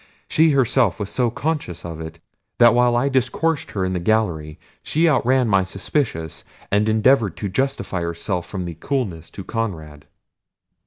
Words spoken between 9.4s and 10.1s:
Conrad."